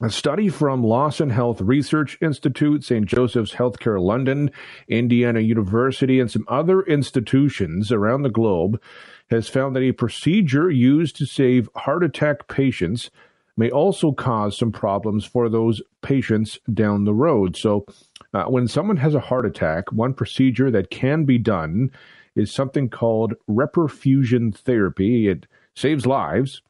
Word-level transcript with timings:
A 0.00 0.10
study 0.10 0.48
from 0.48 0.82
Lawson 0.82 1.30
Health 1.30 1.60
Research 1.60 2.18
Institute, 2.20 2.82
St. 2.82 3.06
Joseph's 3.06 3.54
Healthcare 3.54 4.00
London, 4.00 4.50
Indiana 4.88 5.38
University, 5.38 6.18
and 6.18 6.28
some 6.28 6.44
other 6.48 6.82
institutions 6.82 7.92
around 7.92 8.22
the 8.22 8.28
globe 8.28 8.82
has 9.30 9.48
found 9.48 9.76
that 9.76 9.84
a 9.84 9.92
procedure 9.92 10.68
used 10.68 11.14
to 11.16 11.26
save 11.26 11.68
heart 11.76 12.02
attack 12.02 12.48
patients 12.48 13.08
may 13.56 13.70
also 13.70 14.10
cause 14.10 14.58
some 14.58 14.72
problems 14.72 15.24
for 15.24 15.48
those 15.48 15.80
patients 16.02 16.58
down 16.72 17.04
the 17.04 17.14
road. 17.14 17.56
So, 17.56 17.86
uh, 18.32 18.46
when 18.46 18.66
someone 18.66 18.96
has 18.96 19.14
a 19.14 19.20
heart 19.20 19.46
attack, 19.46 19.92
one 19.92 20.12
procedure 20.12 20.72
that 20.72 20.90
can 20.90 21.24
be 21.24 21.38
done 21.38 21.92
is 22.34 22.50
something 22.50 22.90
called 22.90 23.34
reperfusion 23.48 24.56
therapy. 24.56 25.28
It 25.28 25.46
saves 25.76 26.04
lives, 26.04 26.62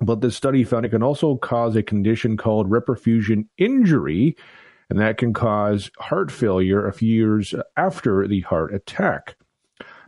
but 0.00 0.20
the 0.20 0.30
study 0.30 0.64
found 0.64 0.84
it 0.84 0.90
can 0.90 1.02
also 1.02 1.36
cause 1.36 1.76
a 1.76 1.82
condition 1.82 2.36
called 2.36 2.70
reperfusion 2.70 3.46
injury, 3.56 4.36
and 4.90 4.98
that 5.00 5.18
can 5.18 5.32
cause 5.32 5.90
heart 5.98 6.30
failure 6.30 6.86
a 6.86 6.92
few 6.92 7.12
years 7.12 7.54
after 7.76 8.26
the 8.26 8.40
heart 8.42 8.74
attack. 8.74 9.36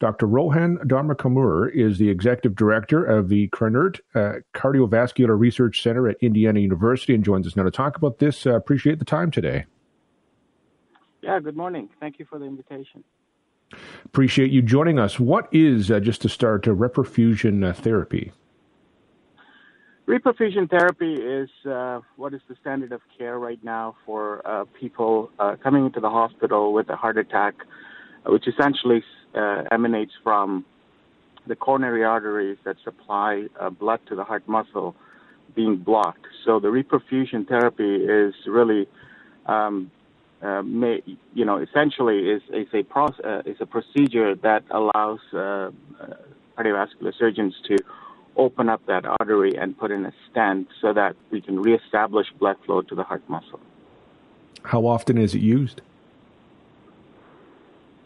Dr. 0.00 0.26
Rohan 0.26 0.78
Dharmakumar 0.78 1.72
is 1.72 1.98
the 1.98 2.08
executive 2.08 2.56
director 2.56 3.04
of 3.04 3.28
the 3.28 3.48
Krannert 3.48 4.00
uh, 4.14 4.40
Cardiovascular 4.52 5.38
Research 5.38 5.82
Center 5.82 6.08
at 6.08 6.16
Indiana 6.20 6.60
University 6.60 7.14
and 7.14 7.24
joins 7.24 7.46
us 7.46 7.56
now 7.56 7.62
to 7.62 7.70
talk 7.70 7.96
about 7.96 8.18
this. 8.18 8.44
Uh, 8.46 8.54
appreciate 8.54 8.98
the 8.98 9.04
time 9.04 9.30
today. 9.30 9.66
Yeah, 11.22 11.40
good 11.40 11.56
morning. 11.56 11.88
Thank 12.00 12.18
you 12.18 12.26
for 12.26 12.38
the 12.38 12.44
invitation. 12.44 13.04
Appreciate 14.04 14.50
you 14.50 14.62
joining 14.62 14.98
us. 14.98 15.18
What 15.18 15.48
is, 15.52 15.90
uh, 15.90 16.00
just 16.00 16.20
to 16.22 16.28
start, 16.28 16.66
a 16.66 16.74
reperfusion 16.74 17.66
uh, 17.66 17.72
therapy? 17.72 18.32
Reperfusion 20.06 20.68
therapy 20.68 21.14
is 21.14 21.48
uh, 21.66 22.00
what 22.16 22.34
is 22.34 22.42
the 22.46 22.54
standard 22.60 22.92
of 22.92 23.00
care 23.16 23.38
right 23.38 23.62
now 23.64 23.96
for 24.04 24.46
uh, 24.46 24.66
people 24.78 25.30
uh, 25.38 25.56
coming 25.62 25.86
into 25.86 25.98
the 25.98 26.10
hospital 26.10 26.74
with 26.74 26.90
a 26.90 26.96
heart 26.96 27.16
attack, 27.16 27.54
which 28.26 28.46
essentially 28.46 29.02
uh, 29.34 29.62
emanates 29.70 30.12
from 30.22 30.66
the 31.46 31.56
coronary 31.56 32.04
arteries 32.04 32.58
that 32.64 32.76
supply 32.84 33.46
uh, 33.58 33.70
blood 33.70 33.98
to 34.06 34.14
the 34.14 34.24
heart 34.24 34.46
muscle 34.46 34.94
being 35.54 35.76
blocked. 35.76 36.26
So 36.44 36.60
the 36.60 36.68
reperfusion 36.68 37.48
therapy 37.48 37.96
is 38.04 38.34
really, 38.46 38.86
um, 39.46 39.90
uh, 40.42 40.60
may, 40.60 41.02
you 41.32 41.46
know, 41.46 41.56
essentially 41.56 42.28
is, 42.28 42.42
is 42.52 42.66
a 42.74 42.82
process, 42.82 43.46
is 43.46 43.56
a 43.60 43.66
procedure 43.66 44.34
that 44.34 44.64
allows 44.70 45.20
cardiovascular 45.32 47.12
surgeons 47.18 47.54
to 47.68 47.78
open 48.36 48.68
up 48.68 48.84
that 48.86 49.04
artery 49.04 49.56
and 49.56 49.78
put 49.78 49.90
in 49.90 50.04
a 50.04 50.12
stent 50.30 50.68
so 50.80 50.92
that 50.92 51.14
we 51.30 51.40
can 51.40 51.60
reestablish 51.60 52.26
blood 52.38 52.56
flow 52.64 52.82
to 52.82 52.94
the 52.94 53.02
heart 53.02 53.22
muscle. 53.28 53.60
How 54.62 54.86
often 54.86 55.18
is 55.18 55.34
it 55.34 55.42
used? 55.42 55.82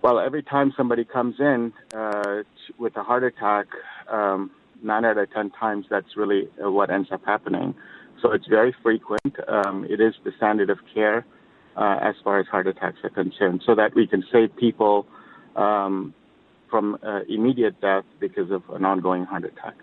Well, 0.03 0.19
every 0.19 0.43
time 0.43 0.73
somebody 0.77 1.05
comes 1.05 1.37
in 1.39 1.73
uh, 1.95 2.43
with 2.79 2.97
a 2.97 3.03
heart 3.03 3.25
attack, 3.25 3.67
um, 4.09 4.51
nine 4.83 5.05
out 5.05 5.19
of 5.19 5.31
ten 5.33 5.51
times 5.51 5.87
that's 5.91 6.17
really 6.17 6.49
uh, 6.65 6.71
what 6.71 6.91
ends 6.91 7.11
up 7.11 7.25
happening. 7.25 7.75
So 8.23 8.33
it's 8.33 8.47
very 8.47 8.75
frequent. 8.83 9.37
Um, 9.49 9.85
it 9.89 10.01
is 10.01 10.15
the 10.25 10.33
standard 10.37 10.71
of 10.71 10.79
care 10.95 11.25
uh, 11.77 11.99
as 12.01 12.15
far 12.23 12.39
as 12.41 12.47
heart 12.47 12.67
attacks 12.67 12.99
are 13.05 13.11
concerned, 13.11 13.63
so 13.65 13.75
that 13.75 13.95
we 13.95 14.07
can 14.07 14.25
save 14.33 14.55
people 14.57 15.07
um, 15.57 16.15
from 16.71 16.99
uh, 17.03 17.21
immediate 17.29 17.81
death 17.81 18.05
because 18.21 18.51
of 18.51 18.63
an 18.71 18.85
ongoing 18.85 19.25
heart 19.25 19.45
attack. 19.45 19.77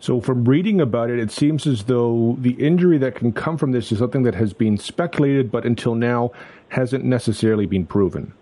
So, 0.00 0.18
from 0.20 0.46
reading 0.46 0.80
about 0.80 1.10
it, 1.10 1.18
it 1.18 1.30
seems 1.30 1.66
as 1.66 1.84
though 1.84 2.36
the 2.38 2.52
injury 2.52 2.96
that 2.98 3.14
can 3.14 3.32
come 3.32 3.58
from 3.58 3.72
this 3.72 3.92
is 3.92 3.98
something 3.98 4.22
that 4.22 4.34
has 4.34 4.54
been 4.54 4.78
speculated, 4.78 5.50
but 5.50 5.66
until 5.66 5.94
now 5.94 6.32
hasn't 6.68 7.04
necessarily 7.04 7.66
been 7.66 7.84
proven. 7.84 8.32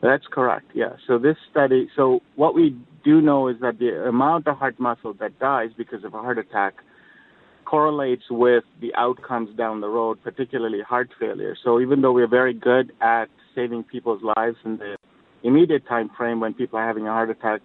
That's 0.00 0.26
correct. 0.26 0.70
Yeah. 0.74 0.96
So 1.06 1.18
this 1.18 1.36
study. 1.50 1.90
So 1.94 2.22
what 2.36 2.54
we 2.54 2.74
do 3.04 3.20
know 3.20 3.48
is 3.48 3.60
that 3.60 3.78
the 3.78 4.08
amount 4.08 4.46
of 4.48 4.56
heart 4.56 4.80
muscle 4.80 5.12
that 5.14 5.38
dies 5.38 5.70
because 5.76 6.02
of 6.02 6.14
a 6.14 6.18
heart 6.18 6.38
attack 6.38 6.74
correlates 7.66 8.24
with 8.30 8.64
the 8.80 8.94
outcomes 8.94 9.54
down 9.56 9.80
the 9.80 9.88
road, 9.88 10.22
particularly 10.22 10.80
heart 10.80 11.10
failure. 11.20 11.56
So 11.62 11.80
even 11.80 12.00
though 12.00 12.12
we're 12.12 12.26
very 12.26 12.54
good 12.54 12.92
at 13.00 13.26
saving 13.54 13.84
people's 13.84 14.22
lives 14.36 14.56
in 14.64 14.78
the 14.78 14.96
immediate 15.42 15.86
time 15.86 16.10
frame 16.16 16.40
when 16.40 16.54
people 16.54 16.78
are 16.78 16.86
having 16.86 17.06
a 17.06 17.10
heart 17.10 17.30
attack, 17.30 17.60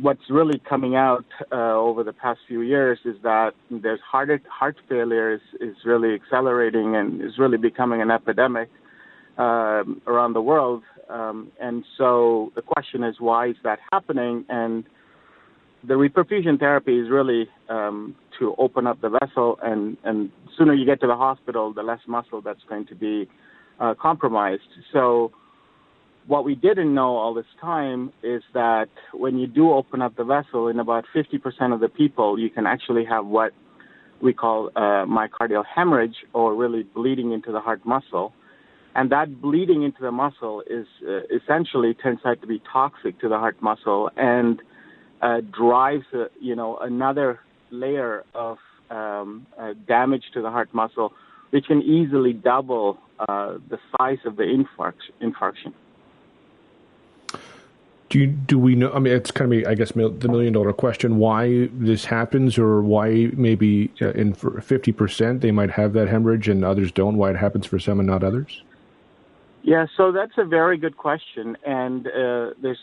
what's 0.00 0.30
really 0.30 0.60
coming 0.68 0.96
out 0.96 1.24
uh, 1.52 1.74
over 1.74 2.02
the 2.04 2.12
past 2.12 2.40
few 2.46 2.62
years 2.62 2.98
is 3.04 3.16
that 3.22 3.52
there's 3.70 4.00
heart 4.00 4.30
heart 4.48 4.76
failure 4.88 5.34
is, 5.34 5.40
is 5.60 5.76
really 5.84 6.14
accelerating 6.14 6.96
and 6.96 7.20
is 7.20 7.38
really 7.38 7.58
becoming 7.58 8.00
an 8.00 8.10
epidemic 8.10 8.70
uh, 9.38 9.82
around 10.06 10.32
the 10.34 10.40
world. 10.40 10.82
Um, 11.08 11.50
and 11.60 11.84
so 11.98 12.52
the 12.54 12.62
question 12.62 13.02
is, 13.02 13.16
why 13.18 13.48
is 13.48 13.56
that 13.64 13.78
happening? 13.92 14.44
And 14.48 14.84
the 15.82 15.94
reperfusion 15.94 16.58
therapy 16.58 16.98
is 16.98 17.10
really 17.10 17.48
um, 17.68 18.14
to 18.38 18.54
open 18.58 18.86
up 18.86 19.00
the 19.00 19.08
vessel, 19.08 19.58
and 19.62 19.96
and 20.04 20.30
sooner 20.56 20.74
you 20.74 20.86
get 20.86 21.00
to 21.00 21.06
the 21.06 21.16
hospital, 21.16 21.72
the 21.72 21.82
less 21.82 22.00
muscle 22.06 22.40
that's 22.40 22.62
going 22.68 22.86
to 22.86 22.94
be 22.94 23.28
uh, 23.80 23.94
compromised. 24.00 24.70
So 24.92 25.32
what 26.26 26.44
we 26.44 26.54
didn't 26.54 26.94
know 26.94 27.16
all 27.16 27.34
this 27.34 27.46
time 27.60 28.12
is 28.22 28.42
that 28.54 28.88
when 29.12 29.38
you 29.38 29.46
do 29.46 29.72
open 29.72 30.02
up 30.02 30.16
the 30.16 30.24
vessel, 30.24 30.68
in 30.68 30.78
about 30.78 31.04
50% 31.14 31.74
of 31.74 31.80
the 31.80 31.88
people, 31.88 32.38
you 32.38 32.50
can 32.50 32.66
actually 32.66 33.04
have 33.04 33.26
what 33.26 33.52
we 34.20 34.32
call 34.32 34.70
uh, 34.76 35.06
myocardial 35.06 35.64
hemorrhage 35.64 36.16
or 36.32 36.54
really 36.54 36.82
bleeding 36.82 37.32
into 37.32 37.52
the 37.52 37.60
heart 37.60 37.84
muscle. 37.84 38.32
And 38.94 39.10
that 39.12 39.40
bleeding 39.40 39.82
into 39.82 40.02
the 40.02 40.12
muscle 40.12 40.62
is 40.68 40.86
uh, 41.08 41.20
essentially 41.34 41.94
turns 41.94 42.20
out 42.24 42.40
to 42.40 42.46
be 42.46 42.60
toxic 42.72 43.18
to 43.20 43.28
the 43.28 43.38
heart 43.38 43.60
muscle 43.62 44.10
and 44.16 44.60
uh, 45.22 45.40
drives, 45.56 46.04
uh, 46.12 46.24
you 46.40 46.56
know, 46.56 46.76
another 46.78 47.40
layer 47.70 48.24
of 48.34 48.58
um, 48.90 49.46
uh, 49.58 49.74
damage 49.86 50.24
to 50.34 50.42
the 50.42 50.50
heart 50.50 50.72
muscle, 50.74 51.12
which 51.50 51.66
can 51.66 51.82
easily 51.82 52.32
double 52.32 52.98
uh, 53.20 53.54
the 53.68 53.78
size 53.96 54.18
of 54.24 54.36
the 54.36 54.42
infarction. 54.42 55.12
infarction. 55.22 55.72
Do 58.10 58.18
you, 58.18 58.26
do 58.26 58.58
we 58.58 58.74
know? 58.74 58.92
I 58.92 58.98
mean, 58.98 59.12
it's 59.12 59.30
kind 59.30 59.52
of, 59.54 59.66
I 59.68 59.74
guess, 59.76 59.92
the 59.92 60.28
million 60.28 60.52
dollar 60.52 60.72
question: 60.72 61.18
why 61.18 61.68
this 61.72 62.04
happens, 62.04 62.58
or 62.58 62.82
why 62.82 63.30
maybe 63.34 63.92
uh, 64.02 64.10
in 64.10 64.34
fifty 64.34 64.90
percent 64.90 65.42
they 65.42 65.52
might 65.52 65.70
have 65.70 65.92
that 65.92 66.08
hemorrhage 66.08 66.48
and 66.48 66.64
others 66.64 66.90
don't? 66.90 67.16
Why 67.16 67.30
it 67.30 67.36
happens 67.36 67.66
for 67.66 67.78
some 67.78 68.00
and 68.00 68.08
not 68.08 68.24
others? 68.24 68.62
Yeah, 69.62 69.86
so 69.96 70.10
that's 70.10 70.32
a 70.38 70.44
very 70.44 70.76
good 70.76 70.96
question, 70.96 71.56
and 71.64 72.06
uh, 72.08 72.50
there's 72.60 72.80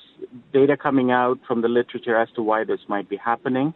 data 0.53 0.77
coming 0.77 1.11
out 1.11 1.39
from 1.45 1.61
the 1.61 1.67
literature 1.67 2.15
as 2.15 2.29
to 2.35 2.41
why 2.41 2.63
this 2.63 2.79
might 2.87 3.09
be 3.09 3.17
happening. 3.17 3.73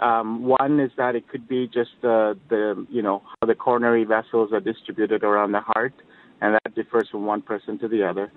Um, 0.00 0.44
one 0.44 0.80
is 0.80 0.90
that 0.96 1.14
it 1.14 1.28
could 1.28 1.46
be 1.46 1.66
just 1.66 1.90
the, 2.02 2.36
the 2.48 2.86
you 2.90 3.00
know 3.00 3.22
how 3.40 3.46
the 3.46 3.54
coronary 3.54 4.04
vessels 4.04 4.52
are 4.52 4.60
distributed 4.60 5.22
around 5.24 5.52
the 5.52 5.60
heart, 5.60 5.94
and 6.42 6.54
that 6.54 6.74
differs 6.74 7.08
from 7.08 7.24
one 7.24 7.40
person 7.40 7.78
to 7.78 7.88
the 7.88 8.02
other. 8.02 8.30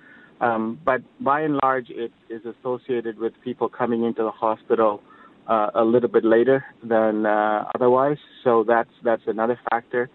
Um, 0.43 0.79
but 0.83 1.01
by 1.21 1.41
and 1.41 1.59
large, 1.63 1.89
it 1.89 2.11
is 2.29 2.41
associated 2.45 3.17
with 3.17 3.33
people 3.43 3.69
coming 3.69 4.03
into 4.03 4.23
the 4.23 4.31
hospital 4.31 5.01
uh, 5.47 5.69
a 5.75 5.83
little 5.83 6.09
bit 6.09 6.25
later 6.25 6.65
than 6.83 7.25
uh, 7.25 7.65
otherwise. 7.75 8.17
So 8.43 8.65
that's 8.67 8.89
that's 9.03 9.21
another 9.27 9.59
factor. 9.69 10.09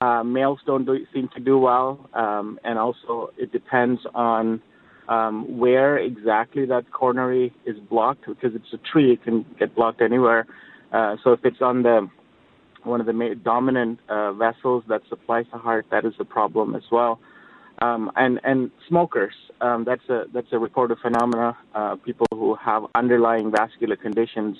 Uh, 0.00 0.22
males 0.22 0.58
don't 0.66 0.84
do, 0.84 0.98
seem 1.12 1.28
to 1.34 1.40
do 1.40 1.58
well, 1.58 2.08
um, 2.14 2.58
and 2.64 2.78
also 2.78 3.30
it 3.36 3.52
depends 3.52 4.00
on 4.14 4.60
um, 5.08 5.58
where 5.58 5.98
exactly 5.98 6.64
that 6.66 6.90
coronary 6.92 7.52
is 7.66 7.76
blocked. 7.90 8.26
Because 8.26 8.52
it's 8.54 8.72
a 8.72 8.78
tree, 8.92 9.12
it 9.12 9.22
can 9.24 9.44
get 9.58 9.74
blocked 9.74 10.00
anywhere. 10.00 10.46
Uh, 10.92 11.16
so 11.22 11.32
if 11.32 11.40
it's 11.44 11.62
on 11.62 11.82
the 11.82 12.08
one 12.84 13.00
of 13.00 13.06
the 13.06 13.40
dominant 13.42 14.00
uh, 14.08 14.32
vessels 14.32 14.82
that 14.88 15.02
supplies 15.08 15.46
the 15.52 15.58
heart, 15.58 15.86
that 15.90 16.04
is 16.04 16.14
a 16.18 16.24
problem 16.24 16.74
as 16.74 16.82
well. 16.90 17.20
Um, 17.82 18.12
and 18.14 18.38
and 18.44 18.70
smokers. 18.88 19.34
Um, 19.60 19.84
that's 19.84 20.08
a 20.08 20.24
that's 20.32 20.52
a 20.52 20.58
reported 20.58 20.98
phenomena. 21.02 21.56
Uh, 21.74 21.96
people 21.96 22.26
who 22.32 22.54
have 22.54 22.84
underlying 22.94 23.50
vascular 23.50 23.96
conditions, 23.96 24.56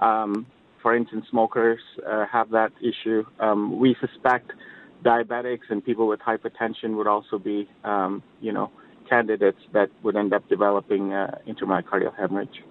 um, 0.00 0.46
for 0.82 0.96
instance, 0.96 1.26
smokers 1.30 1.80
uh, 2.04 2.26
have 2.26 2.50
that 2.50 2.72
issue. 2.80 3.24
Um, 3.38 3.78
we 3.78 3.94
suspect 4.00 4.50
diabetics 5.04 5.70
and 5.70 5.84
people 5.84 6.08
with 6.08 6.20
hypertension 6.20 6.96
would 6.96 7.06
also 7.06 7.38
be, 7.38 7.68
um, 7.84 8.22
you 8.40 8.52
know, 8.52 8.70
candidates 9.08 9.60
that 9.72 9.90
would 10.02 10.16
end 10.16 10.32
up 10.32 10.48
developing 10.48 11.12
uh, 11.12 11.38
intramyocardial 11.46 12.14
hemorrhage. 12.16 12.64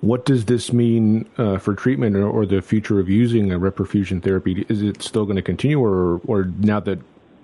What 0.00 0.26
does 0.26 0.46
this 0.46 0.72
mean 0.72 1.28
uh, 1.38 1.58
for 1.58 1.74
treatment 1.74 2.16
or, 2.16 2.28
or, 2.28 2.44
the 2.44 2.60
future 2.60 3.00
of 3.00 3.08
using 3.08 3.52
a 3.52 3.58
reperfusion 3.58 4.22
therapy? 4.22 4.66
Is 4.68 4.82
it 4.82 5.02
still 5.02 5.24
going 5.24 5.36
to 5.36 5.42
continue, 5.42 5.80
or, 5.80 6.20
or 6.26 6.44
now 6.58 6.78
that 6.80 6.98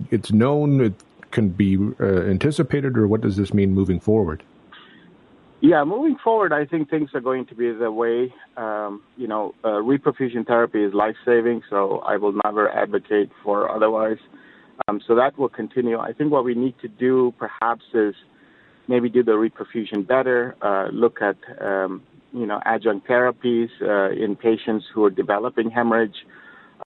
it's 0.09 0.31
known, 0.31 0.81
it 0.81 0.93
can 1.31 1.49
be 1.49 1.77
uh, 1.99 2.23
anticipated, 2.23 2.97
or 2.97 3.07
what 3.07 3.21
does 3.21 3.37
this 3.37 3.53
mean 3.53 3.73
moving 3.73 3.99
forward? 3.99 4.43
Yeah, 5.61 5.83
moving 5.83 6.17
forward, 6.23 6.53
I 6.53 6.65
think 6.65 6.89
things 6.89 7.11
are 7.13 7.21
going 7.21 7.45
to 7.45 7.55
be 7.55 7.71
the 7.71 7.91
way. 7.91 8.33
Um, 8.57 9.03
you 9.15 9.27
know, 9.27 9.53
uh, 9.63 9.79
reperfusion 9.79 10.45
therapy 10.47 10.83
is 10.83 10.93
life 10.93 11.15
saving, 11.23 11.61
so 11.69 11.99
I 11.99 12.17
will 12.17 12.33
never 12.43 12.67
advocate 12.69 13.29
for 13.43 13.69
otherwise. 13.69 14.17
Um, 14.87 14.99
so 15.05 15.13
that 15.15 15.37
will 15.37 15.49
continue. 15.49 15.99
I 15.99 16.13
think 16.13 16.31
what 16.31 16.43
we 16.43 16.55
need 16.55 16.73
to 16.81 16.87
do 16.87 17.33
perhaps 17.37 17.83
is 17.93 18.15
maybe 18.87 19.07
do 19.07 19.23
the 19.23 19.33
reperfusion 19.33 20.07
better, 20.07 20.55
uh, 20.63 20.87
look 20.91 21.21
at 21.21 21.37
um, 21.63 22.01
you 22.33 22.45
know 22.45 22.59
adjunct 22.65 23.07
therapies 23.07 23.69
uh, 23.81 24.11
in 24.11 24.35
patients 24.35 24.85
who 24.93 25.03
are 25.05 25.09
developing 25.09 25.69
hemorrhage, 25.69 26.25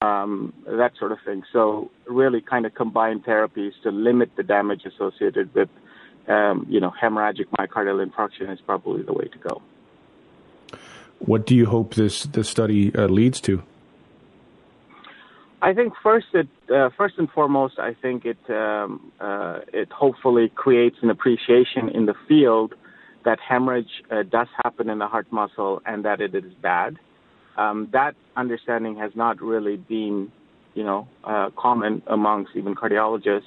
um, 0.06 0.54
that 0.81 0.94
sort 1.00 1.12
of 1.12 1.19
thing. 1.28 1.40
So 1.54 1.90
really, 2.22 2.42
kind 2.42 2.66
of 2.66 2.72
combine 2.74 3.19
therapies 3.30 3.74
to 3.84 3.90
limit 3.92 4.30
the 4.40 4.44
damage 4.44 4.84
associated 4.92 5.48
with 5.54 5.69
um, 6.28 6.66
you 6.69 6.80
know, 6.80 6.92
hemorrhagic 7.02 7.48
myocardial 7.57 8.06
infarction 8.06 8.52
is 8.52 8.60
probably 8.66 9.04
the 9.04 9.13
way 9.13 9.25
to 9.25 9.38
go. 9.38 9.62
What 11.19 11.46
do 11.46 11.56
you 11.56 11.66
hope 11.66 11.96
this 11.96 12.24
this 12.24 12.50
study 12.50 12.94
uh, 12.96 13.07
leads 13.07 13.40
to? 13.42 13.63
I 15.62 15.74
think 15.74 15.94
first, 16.04 16.28
it 16.34 16.48
uh, 16.69 16.90
first 16.98 17.16
and 17.18 17.30
foremost, 17.30 17.80
I 17.80 17.96
think 18.02 18.25
it 18.25 18.38
um, 18.50 19.12
uh, 19.19 19.60
it 19.74 19.92
hopefully 19.92 20.52
creates 20.54 20.98
an 21.02 21.10
appreciation 21.10 21.90
in 21.90 22.06
the 22.06 22.16
field 22.28 22.74
that 23.24 23.40
hemorrhage 23.40 24.04
uh, 24.12 24.24
does 24.24 24.48
happen 24.63 24.90
in 24.90 25.00
the 25.00 25.07
heart 25.07 25.31
muscle 25.31 25.81
and 25.86 26.06
that 26.06 26.22
it 26.22 26.36
is 26.36 26.54
bad. 26.62 27.00
Um, 27.57 27.90
that 27.94 28.16
understanding 28.36 28.98
has 28.98 29.12
not 29.16 29.42
really 29.42 29.78
been, 29.78 30.31
you 30.74 30.84
know, 30.84 31.07
uh, 31.24 31.50
common 31.57 32.02
amongst 32.07 32.52
even 32.56 32.75
cardiologists. 32.75 33.44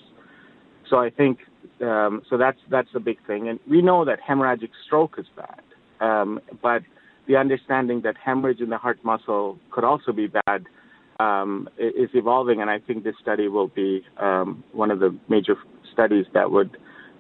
So 0.89 0.99
I 0.99 1.11
think 1.11 1.39
um, 1.81 2.23
so 2.29 2.37
that's 2.37 2.59
that's 2.71 2.89
a 2.95 3.01
big 3.01 3.19
thing, 3.27 3.49
and 3.49 3.61
we 3.69 3.83
know 3.83 4.05
that 4.05 4.19
hemorrhagic 4.27 4.71
stroke 4.87 5.17
is 5.19 5.27
bad, 5.37 5.63
um, 6.01 6.41
but 6.63 6.83
the 7.27 7.37
understanding 7.37 8.01
that 8.03 8.17
hemorrhage 8.17 8.61
in 8.61 8.71
the 8.71 8.79
heart 8.79 8.99
muscle 9.05 9.59
could 9.71 9.85
also 9.85 10.13
be 10.13 10.29
bad 10.29 10.65
um, 11.21 11.69
is 11.79 12.11
evolving, 12.15 12.61
and 12.61 12.71
I 12.71 12.79
think 12.79 13.05
this 13.05 13.15
study 13.21 13.49
will 13.49 13.69
be 13.69 14.05
um, 14.17 14.65
one 14.73 14.91
of 14.91 14.99
the 14.99 15.17
major 15.29 15.57
studies 15.93 16.27
that 16.33 16.51
would 16.51 16.77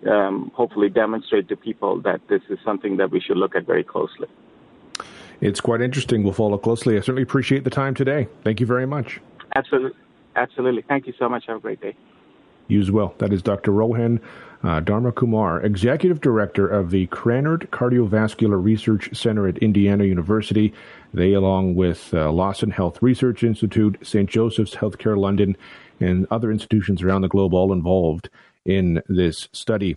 um, 0.08 0.50
hopefully 0.54 0.88
demonstrate 0.88 1.48
to 1.48 1.56
people 1.56 2.00
that 2.02 2.20
this 2.28 2.42
is 2.48 2.58
something 2.64 2.96
that 2.96 3.10
we 3.10 3.20
should 3.20 3.36
look 3.36 3.54
at 3.54 3.66
very 3.66 3.84
closely. 3.84 4.28
It's 5.40 5.60
quite 5.60 5.80
interesting. 5.80 6.24
We'll 6.24 6.32
follow 6.32 6.58
closely. 6.58 6.96
I 6.96 7.00
certainly 7.00 7.22
appreciate 7.22 7.64
the 7.64 7.70
time 7.70 7.94
today. 7.94 8.28
Thank 8.42 8.60
you 8.60 8.66
very 8.66 8.86
much. 8.86 9.20
Absolutely. 9.54 9.98
Absolutely. 10.36 10.82
Thank 10.82 11.06
you 11.06 11.14
so 11.18 11.28
much. 11.28 11.46
Have 11.46 11.56
a 11.56 11.60
great 11.60 11.80
day. 11.80 11.96
You 12.68 12.80
as 12.80 12.90
well. 12.90 13.14
That 13.18 13.32
is 13.32 13.42
Dr. 13.42 13.72
Rohan 13.72 14.20
uh, 14.62 14.80
Dharmakumar, 14.80 15.64
Executive 15.64 16.20
Director 16.20 16.66
of 16.66 16.90
the 16.90 17.06
Krannert 17.08 17.68
Cardiovascular 17.68 18.62
Research 18.62 19.16
Center 19.16 19.46
at 19.46 19.58
Indiana 19.58 20.04
University. 20.04 20.72
They, 21.14 21.32
along 21.32 21.76
with 21.76 22.12
uh, 22.12 22.30
Lawson 22.30 22.70
Health 22.70 23.00
Research 23.00 23.42
Institute, 23.42 23.98
St. 24.02 24.28
Joseph's 24.28 24.74
Healthcare 24.74 25.16
London, 25.16 25.56
and 26.00 26.26
other 26.30 26.50
institutions 26.50 27.02
around 27.02 27.22
the 27.22 27.28
globe, 27.28 27.54
all 27.54 27.72
involved 27.72 28.28
in 28.64 29.02
this 29.08 29.48
study. 29.52 29.96